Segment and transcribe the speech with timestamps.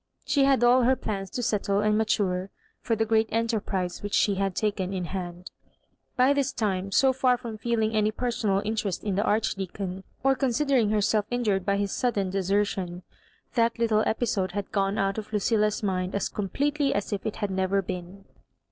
[0.25, 4.33] She had all her plans to settle and mature for the great enterprise which she
[4.33, 5.51] had taken in hand^
[6.17, 10.49] %y this time, so far from feeling any personal interest in the Archdeacon, or con
[10.49, 13.03] sidering herself injured by his sudden desertion,
[13.53, 17.51] that little episode had gone out of Lucilla's mind as completely as if it had
[17.51, 18.25] never been.